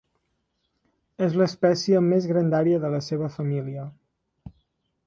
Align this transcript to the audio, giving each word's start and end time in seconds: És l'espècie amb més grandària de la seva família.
És 1.27 1.35
l'espècie 1.41 2.01
amb 2.01 2.13
més 2.15 2.27
grandària 2.33 2.81
de 2.87 2.93
la 2.97 3.05
seva 3.11 3.31
família. 3.39 3.87